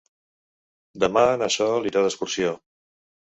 Demà 1.03 1.23
na 1.41 1.51
Sol 1.57 1.85
irà 1.91 2.03
d'excursió. 2.07 2.57